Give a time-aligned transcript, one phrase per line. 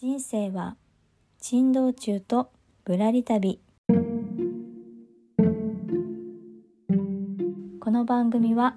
[0.00, 0.76] 人生は
[1.40, 2.52] 珍道中と
[2.84, 3.58] ぶらり旅。
[7.80, 8.76] この番組は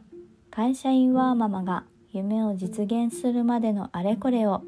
[0.49, 4.63] 会社員ワーママが夢を実現するまでのあれこれを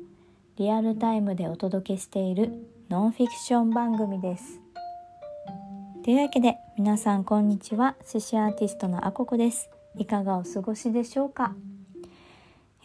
[0.58, 2.52] リアルタイムでお届けしている
[2.88, 4.62] ノンフィクション番組です。
[6.04, 7.96] というわけで皆さんこんにちは。
[8.08, 9.72] 寿司アーティストのあここです。
[9.98, 11.56] いかがお過ごしでしょうか？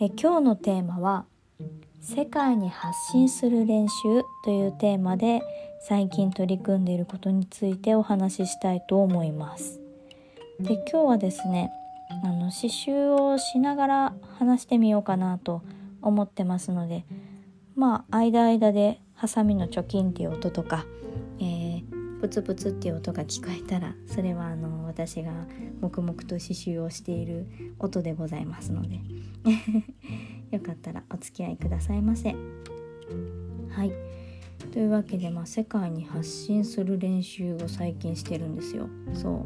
[0.01, 1.27] え今日のテーマは
[2.01, 5.43] 世界に発信する練習というテーマで
[5.81, 9.81] 最近取り組んでいることについてお話ししたいと思います。
[10.61, 11.71] で今日はですね
[12.25, 15.63] あの刺繍をしながら話してみようかなと
[16.01, 17.05] 思ってますので
[17.77, 20.87] まあ間間でハサミの貯金っていう音とか、
[21.41, 25.33] えー、プツプツっていう音が聞こえたらそれはあの私が
[25.81, 27.47] 黙々と刺繍をしている
[27.79, 29.01] 音でございますので。
[30.51, 32.35] よかったらお付き合いくださいませ。
[33.71, 33.93] はい
[34.73, 38.89] というわけで、まあ、世界に発信する練習を最近してるんですよ。
[39.15, 39.45] そう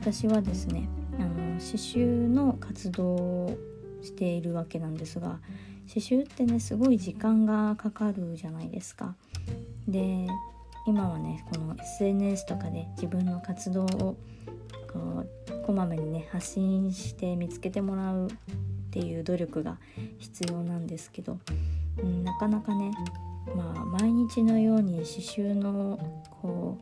[0.00, 0.88] 私はですね
[1.18, 3.58] あの刺繍の活動を
[4.02, 5.40] しているわけなんですが
[5.88, 9.14] 刺繍ってねすごい時間がかかるじゃないですか。
[9.88, 10.26] で
[10.86, 13.86] 今はねこの SNS とかで自分の活動を
[14.92, 18.28] こうこまめにね発信して見つけてもらう
[18.96, 19.76] っていう努力が
[20.18, 21.38] 必要なんですけど、
[22.02, 22.92] うん、なかなかね
[23.54, 25.98] まあ毎日のように刺繍の
[26.40, 26.78] こ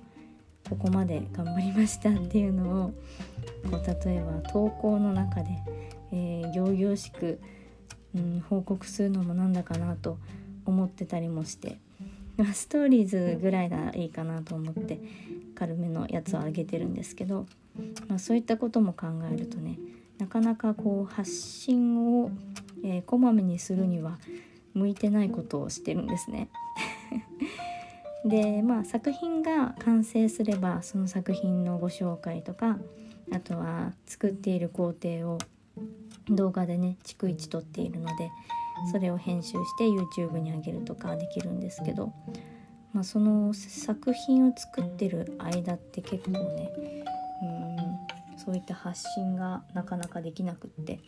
[0.66, 2.94] うここまで頑張りましたっていうのを
[3.70, 5.50] こう例えば投稿の中で、
[6.12, 7.40] えー、行々しく
[8.14, 10.18] うん、報告するのもなんだかなと
[10.64, 11.78] 思ってたりもして
[12.52, 14.98] ストーリーズぐらいがいいかなと思って
[15.54, 17.46] 軽めのやつをあげてるんですけど、
[18.08, 19.78] まあ、そういったことも考えるとね
[20.18, 22.30] なかなかこう発信を、
[22.84, 24.18] えー、こまめにするには
[24.74, 26.48] 向いてないことをしてるんですね。
[28.24, 32.78] でまあ作品が完成すればその作品のご紹介とか
[33.32, 35.38] あとは作っている工程を
[36.30, 38.30] 動画でね逐一撮っているので
[38.90, 42.12] それを編集して YouTube に上げるとかできるんですけど、
[42.92, 47.03] まあ、その作品を作ってる間って結構ね
[48.44, 51.00] そういった発信がなかなかできなくって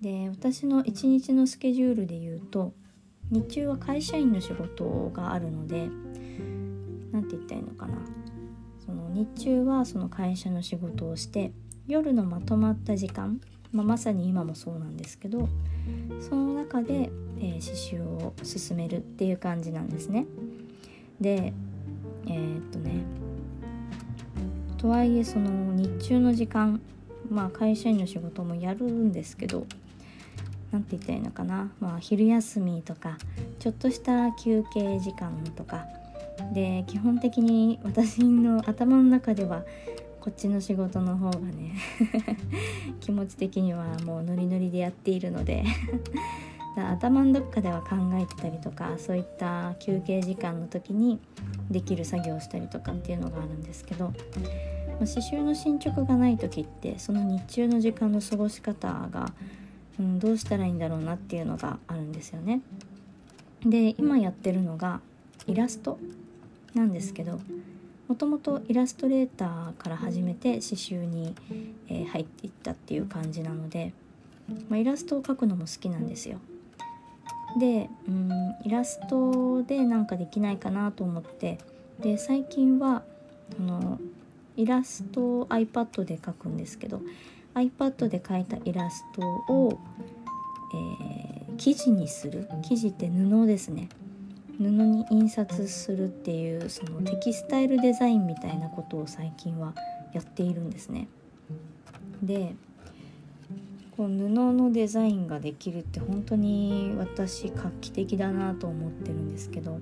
[0.00, 2.72] で私の一日のスケジュールで言うと
[3.30, 5.88] 日中は会社員の仕事があるので
[7.12, 7.98] 何て言ったらいいのかな
[8.84, 11.52] その日中はその会社の仕事をして
[11.86, 13.40] 夜のまとまった時間
[13.74, 15.48] まあ、まさに今もそうなんですけど
[16.20, 17.10] その中で、
[17.40, 20.26] えー、刺繍を進めるっていう感じなんですね。
[21.20, 21.52] で
[22.26, 23.02] えー、っとね
[24.84, 26.78] とはいえその日中の時間
[27.30, 29.66] まあ会社員の仕事もやるんですけど
[30.72, 33.16] 何て言ったらいいのかな、まあ、昼休みとか
[33.60, 35.86] ちょっとした休憩時間とか。
[36.52, 39.62] で基本的に私の頭の中では
[40.20, 41.76] こっちの仕事の方がね
[43.00, 45.64] 気持ち的にはもうノリノリでやっているので
[46.76, 51.20] 頭のどっかでは考えてたりとかそういった休憩時間の時に
[51.70, 54.12] できる作業をしたりとかっていうのがあるんですけど、
[55.00, 59.32] まあ、刺繍の進捗がない時ってその日中の時間の過ごし方が、
[59.98, 62.60] うん、どうしたらいいんだろうなっていうのがあるんですよね。
[63.64, 65.00] で今やってるのが
[65.46, 65.98] イラスト
[66.74, 67.40] なんですけど
[68.08, 71.34] もともとイラストレーターから始めて刺繍に、
[71.88, 73.92] えー、入っていったっていう感じなので、
[74.68, 76.38] まあ、イラストを描くのも好きなんですよ。
[77.58, 78.30] でうん
[78.64, 81.58] イラストでなんかできないかなと思って
[82.00, 83.04] で最近は
[83.58, 84.00] あの
[84.56, 87.00] イラストを iPad で描くんですけど
[87.54, 89.78] iPad で描いたイラストを、
[90.74, 93.88] えー、生地にする生地って布ですね
[94.58, 99.74] 布に印刷するっていうそのテキスタイルデザインみたいなことを最近は
[100.12, 101.08] やっているんですね。
[102.22, 102.54] で
[103.96, 109.80] こう布のデザインができるって本当に私画期的だなと思ってるんですけど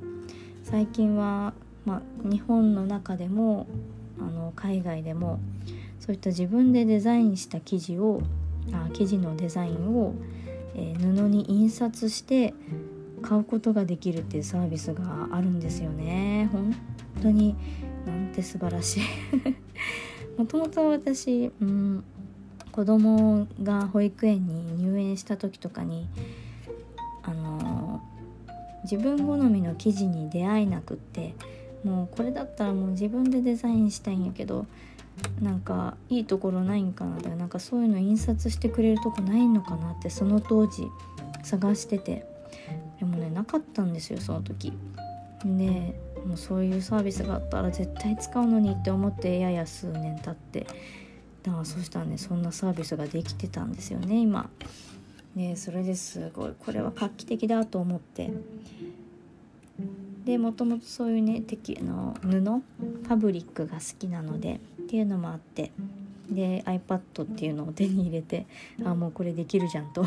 [0.65, 1.55] 最近は、
[1.85, 3.67] まあ、日本の中でも
[4.19, 5.41] あの海外でも
[6.01, 8.23] そういった自分でデザインした生地を
[8.73, 10.15] あ生地のデザインを、
[10.75, 12.55] えー、布に印刷して
[13.23, 16.49] 買うことができるっていうサービスがあるんですよね。
[16.53, 16.75] 本
[17.23, 17.57] 当に
[18.07, 19.03] なんて素晴らしい。
[20.39, 22.05] もともと私、うん、
[22.73, 26.09] 子供が保育園に入園した時とかに
[27.23, 28.01] あの
[28.85, 31.35] 自分好みの生地に出会えなくって
[31.85, 34.67] もうこれだったらもう自分でデザインしたいんやけど
[35.41, 40.89] なんかいいところないんかなとなんかそういうの印刷してくれるとこないのかなってその当時
[41.43, 42.27] 探してて。
[43.03, 44.73] でもねなかったんですよその時。
[45.45, 50.69] でもうそういうサービスがあったら絶対使うのにって思ってやや数年経って。
[51.43, 54.49] だからそしたらねそんなサービスができてたんですよね今。
[55.35, 58.31] ねそれですごいこれは画期的だと思って。
[60.25, 65.73] でもともとそういうね敵の布ファブリックが好きなのでっていうのもあって
[66.31, 68.47] で iPad っていうのを手に入れて
[68.85, 70.05] あもうこれできるじゃんと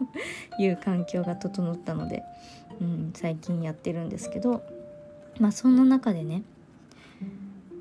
[0.58, 2.22] いう環境が整ったので、
[2.80, 4.62] うん、最近やってるんですけど
[5.40, 6.42] まあそんな中でね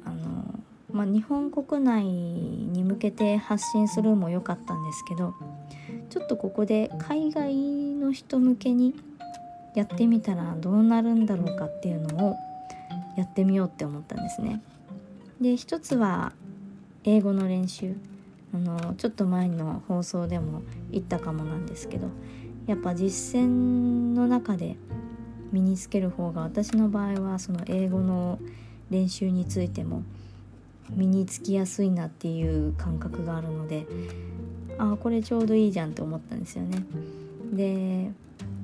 [0.05, 0.59] あの、
[0.91, 5.33] まあ、日本国内に向けて発信するも良かったんですけど
[6.09, 8.93] ちょっとここで海外の人向けに
[9.75, 12.35] やってみたらどうなるんだろうかっていうのを
[13.17, 14.61] やってみようって思ったんですね。
[15.41, 16.33] で一つは
[17.03, 17.95] 英語の練習
[18.53, 20.61] あのちょっと前の放送でも
[20.91, 22.07] 言ったかもなんですけど
[22.67, 23.47] やっぱ実践
[24.13, 24.77] の中で
[25.51, 28.39] 身につける方が私の場合はその英語の
[28.89, 30.03] 練習についても
[30.91, 33.85] 身につきやすいなっていう感覚があるので
[34.77, 36.83] ああこれちょうどいいじゃんって思ったんですよね。
[37.51, 38.11] で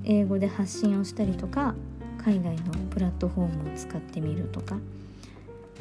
[0.04, 1.76] 英語で発信をしたりとか
[2.24, 4.78] 海外のプラットフォームを使ってみるとか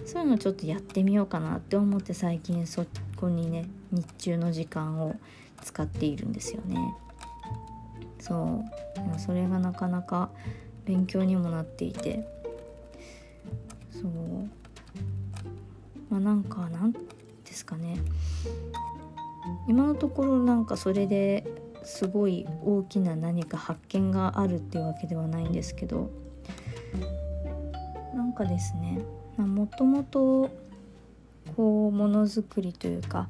[0.06, 2.86] そういうのちょっとやってみようかなって思って最近そ
[3.16, 5.16] こにね日中の時間を
[5.62, 6.94] 使っているんですよね。
[8.20, 8.64] そ
[9.16, 9.18] う。
[9.18, 10.30] それがなかなか
[10.84, 12.26] 勉強にもなっていて。
[13.90, 14.12] そう。
[16.08, 16.98] まあなんかなんで
[17.52, 17.98] すかね。
[19.66, 21.44] 今のところなんかそれで
[21.88, 26.10] すごい大きな何か発見があるっていうわけではないんですけど
[28.14, 29.00] なんかですね
[29.38, 30.50] もともと
[31.56, 33.28] こうものづくりというか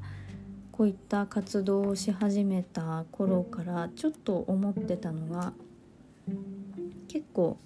[0.73, 5.53] こういった活動をし始めた頃からちょっと思ってたのが
[7.07, 7.57] 結構、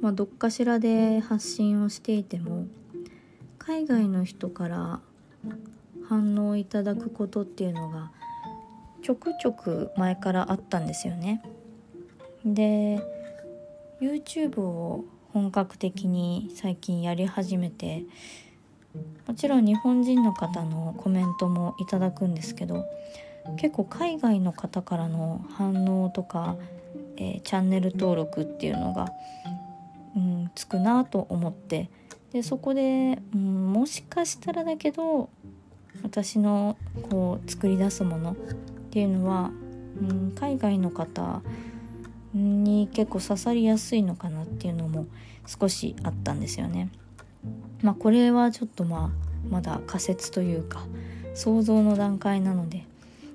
[0.00, 2.66] まあ、どっかしらで発信をしていても
[3.58, 5.00] 海外の人から
[6.08, 8.10] 反応いただくことっていうのが
[9.06, 11.40] ちょくちょく前からあったんですよね。
[12.44, 13.00] で
[14.00, 18.02] YouTube を本格的に最近やり始めて
[19.28, 22.84] もちろん日本人の方のコメントもいただくんですけど
[23.56, 26.56] 結構海外の方からの反応とか、
[27.16, 29.12] えー、チャンネル登録っていうのが、
[30.16, 31.90] うん、つくなと思って
[32.32, 35.30] でそこで、うん、もしかしたらだけど
[36.02, 36.76] 私の
[37.08, 38.36] こう作り出すもの
[38.96, 39.50] っていうのは、
[40.00, 41.42] うん、海外の方
[42.32, 45.06] に結構刺さりやすいのかなっていうのも
[45.46, 46.88] 少しあったんですよね。
[47.82, 50.86] まあこれはちょっとまあまだ仮説というか
[51.34, 52.86] 想像の段階なので、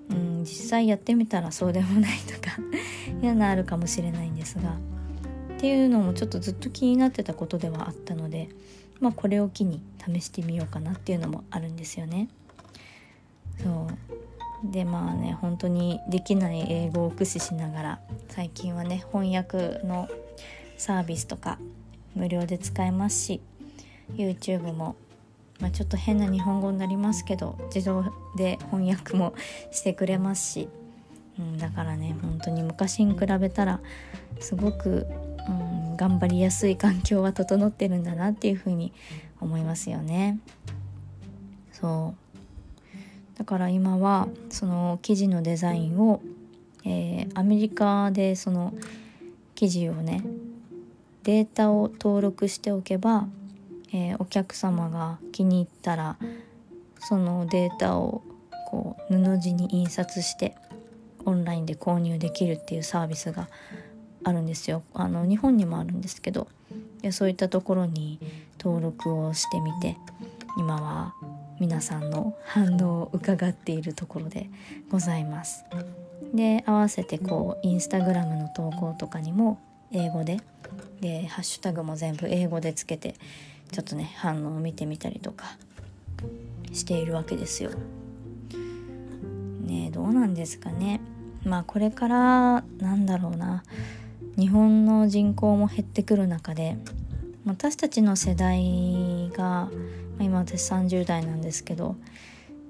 [0.10, 2.58] うん、実際やってみたらそうでもないとか
[3.22, 4.72] 嫌なあるかもしれないんですが
[5.58, 8.50] っていうのもちょっとずっと気になってたことではあったので、
[9.00, 12.30] まあ、これを機に試してみようかなっていうのもあるんですよね。
[13.62, 14.21] そう
[14.64, 18.00] でまあね本当にできない英語を駆使しながら
[18.30, 20.08] 最近はね翻訳の
[20.78, 21.58] サービスとか
[22.16, 23.42] 無料で使えますし
[24.16, 24.96] YouTube も、
[25.60, 28.06] まあ、ちょっと変な日本語になりますけど自動
[28.36, 29.34] で翻訳も
[29.72, 30.70] してくれますし、
[31.40, 33.80] うん、だからね本当に昔に比べたら
[34.40, 35.08] すごく、
[35.48, 38.94] うん、頑張りやすい環境は整ってるんだなっていうふうに
[39.40, 40.40] 思いますよね。
[41.72, 42.21] そう
[43.42, 46.22] だから今はその生地のデザインを、
[46.86, 48.72] えー、アメリカでその
[49.56, 50.24] 生地をね
[51.24, 53.26] データを登録しておけば、
[53.92, 56.18] えー、お客様が気に入ったら
[57.00, 58.22] そのデータを
[58.68, 60.56] こう布地に印刷して
[61.26, 63.50] オンラインで購入できるっていうサービスが
[64.24, 64.84] あるんですよ。
[64.94, 66.48] あの日本にもあるんですけど
[67.10, 68.20] そういったところに
[68.60, 69.98] 登録をしてみて
[70.60, 71.16] 今は
[71.62, 74.50] 皆さんの反応を伺っているところで
[74.90, 75.64] ございます。
[76.34, 79.60] で合わせてこうインスタグラムの投稿とかにも
[79.92, 80.40] 英語で
[81.02, 83.14] でハッシュタグも全部英語でつけて
[83.72, 85.56] ちょっとね反応を見てみたりとか
[86.74, 87.70] しているわけですよ。
[89.62, 91.00] ねどうなんですかね。
[91.44, 93.64] まあこれからなんだろうな
[94.36, 96.76] 日本の人口も減ってくる中で
[97.46, 99.70] 私たちの世代が
[100.22, 101.96] 今私30代なんですけど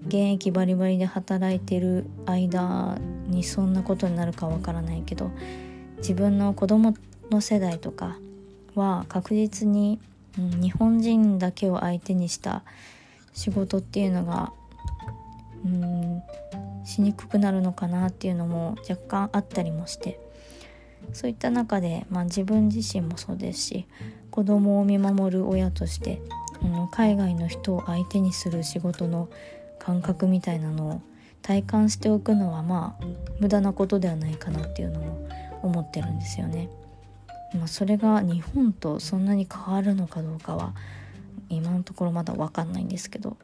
[0.07, 5.31] 現役バリバリで働いてる間にそんなことになるかわからないけど
[5.97, 6.95] 自分の子供
[7.29, 8.17] の世代とか
[8.75, 9.99] は確実に、
[10.39, 12.63] うん、日本人だけを相手にした
[13.33, 14.51] 仕事っていうのが
[15.65, 16.21] うん
[16.83, 20.19] しにくくなるのかなっていうのも若干あったりもして
[21.13, 23.85] そういった中で、まあ、自分自身もそうですし
[24.29, 26.21] 子供を見守る親として、
[26.63, 29.29] うん、海外の人を相手にする仕事の
[29.79, 31.01] 感覚みたいなのを
[31.41, 33.05] 体感しておくのはまあ
[33.39, 35.27] 無駄なことではないかなっていうのも
[35.63, 36.69] 思ってるんですよね。
[37.53, 40.73] まあ、それが日本とそんなに変わるのかどうかは
[41.49, 43.35] 今のところまだ分かんないんですけど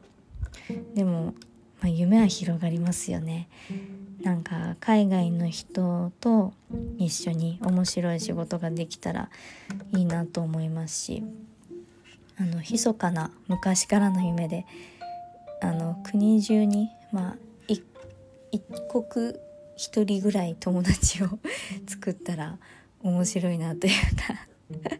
[0.94, 1.34] でも、
[1.80, 3.48] まあ、夢は広がりますよね。
[4.22, 6.52] なんか海外の人と
[6.96, 9.30] 一緒に面白い仕事ができたら
[9.92, 11.22] いいなと思いますし
[12.40, 14.64] あの密かな昔からの夢で
[15.60, 17.36] あの国中にまあ
[18.50, 19.34] 一国
[19.76, 21.28] 一人ぐらい友達を
[21.86, 22.58] 作ったら
[23.00, 24.48] 面白いなというか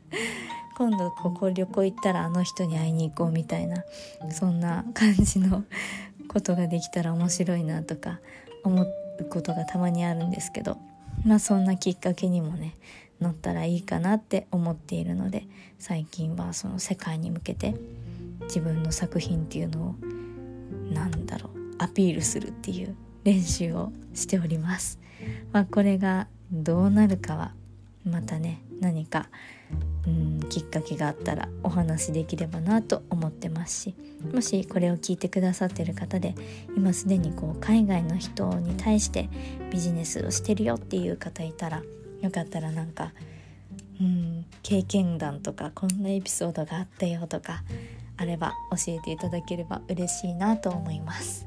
[0.76, 3.84] 今度ここ旅行行ったらあの人に会いに行こうみたいな
[4.30, 5.64] そんな感じの
[6.28, 8.20] ことができたら面白いなとか
[8.62, 8.88] 思う
[9.30, 10.78] ことがたまにあるんですけど
[11.24, 12.74] まあそんなきっかけにもね
[13.20, 15.44] 乗ったらいいかなって思っているので
[15.78, 17.74] 最近はその世界に向けて
[18.42, 19.94] 自分の作品っていうのを
[20.92, 22.94] 何だろうアピールするっていう
[23.24, 24.98] 練習をしております。
[25.52, 27.52] まあ、これがどうなるかは
[28.04, 29.28] またね何か
[30.06, 33.94] うんきっかけがあったらお話できればなと思ってますし
[34.32, 36.34] もしこれを聞いてくださってる方で
[36.76, 39.28] 今すでにこう海外の人に対して
[39.70, 41.82] ビジネスをしてるよっていう方いたら
[42.22, 43.12] よかったらなんか
[44.00, 47.62] うん経験談とかこんなエピソードがあったよとか
[48.16, 51.46] あれば教えていただければ嬉しいなと思います。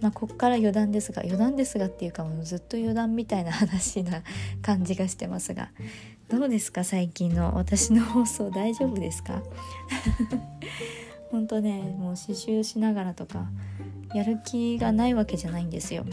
[0.00, 4.22] まあ、こっから余談ですが余談ですがっていうかもうずっと余談みたいな話な
[4.62, 5.70] 感じがしてますが
[6.28, 6.84] どうですか？
[6.84, 9.42] 最近の私の放送大丈夫ですか？
[11.30, 13.46] 本当ねもう刺繍しながらとか
[14.14, 16.04] やる気がないわけじゃないんですよ。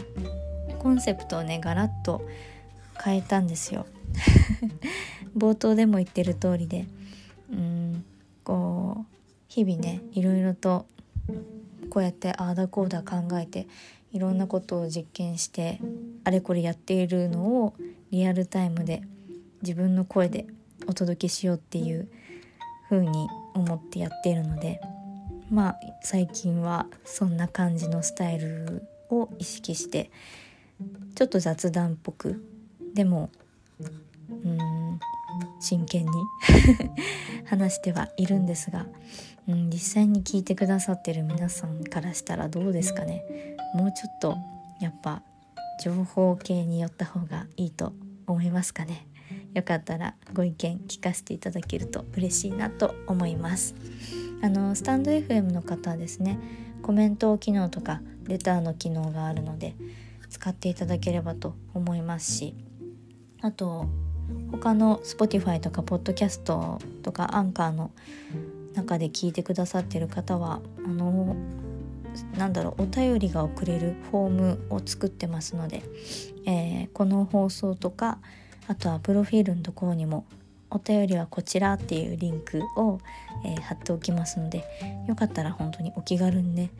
[0.80, 2.22] コンセプトをねガラッと
[3.02, 3.86] 変えたんですよ。
[5.36, 6.86] 冒頭でも言ってる通りで。
[7.50, 8.04] うん
[8.44, 9.16] こう
[9.48, 10.86] 日々ねいろいろと
[11.90, 13.66] こうやってああだこうだ考えて
[14.12, 15.80] いろんなことを実験して
[16.24, 17.74] あれこれやっているのを
[18.10, 19.02] リアルタイムで
[19.62, 20.46] 自分の声で
[20.86, 22.08] お届けしようっていう
[22.88, 24.80] 風に思ってやっているので
[25.50, 30.10] まあ最近はそんな感じのスタイルを意識して
[31.14, 32.44] ちょっと雑談っぽく
[32.96, 33.30] でも
[34.28, 34.98] うん
[35.60, 36.10] 真剣に
[37.46, 38.86] 話してはいるんですが
[39.48, 43.22] うん、実際に聞いてくださってる皆さんからしたらどうですかね。
[43.74, 44.36] もうちょっと
[44.80, 45.22] やっぱ
[45.82, 47.92] 情報系によった方がいいと
[48.26, 49.06] 思いますかね。
[49.54, 53.74] よかったらご意見聞かせていただけると嬉しいなと思います。
[54.42, 56.38] あのスタンド FM の方はですね
[56.82, 59.76] コメント機能とかレターの機能があるので
[60.28, 62.54] 使っていただければと思いますし
[63.46, 63.86] あと
[64.50, 66.42] 他の Spotify とか Podcast
[67.02, 67.92] とかアンカーの
[68.74, 71.36] 中で聞いてくださってる方はあの
[72.36, 75.84] なんだろうお便りが送れるフォームを作ってますので、
[76.44, 78.18] えー、この放送とか
[78.66, 80.26] あとはプロフィールのところにも
[80.68, 82.98] お便りはこちらっていうリンクを、
[83.44, 84.64] えー、貼っておきますので
[85.06, 86.70] よかったら本当にお気軽にね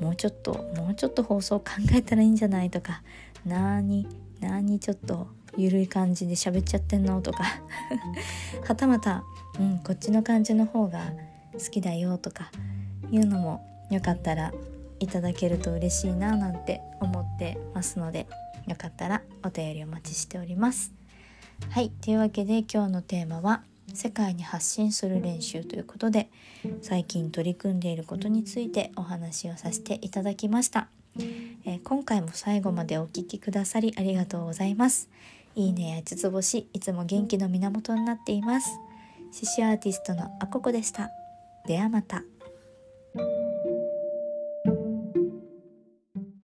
[0.00, 3.02] もうちょっともうちょっと放送考えたらいいんじゃないとか
[3.46, 4.06] なに
[4.40, 7.44] なにちょっとゆるい感じで喋っちゃってんのとか。
[8.66, 9.24] はたまた、
[9.58, 11.12] うん、こっちの感じの方が
[11.52, 12.50] 好きだよとか
[13.10, 14.52] いうのもよかったら
[15.00, 18.26] いただけると嬉しいななんて思ってますので
[18.68, 20.92] よかったらお便りお待ちしております。
[21.68, 26.30] はいというわけで今日のテーマは世界に発信する練習ということで
[26.80, 30.88] 最近取り組んでいることについてお話をさせていただきました、
[31.64, 35.10] えー、今回も最後までお聴きくださりありがとうございます。
[35.54, 38.70] いいねや5つ星いつも元気の源になっています
[39.32, 41.10] 獅子アーティストのあここでした
[41.66, 42.22] ではまた。